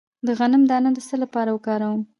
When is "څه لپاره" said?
1.07-1.49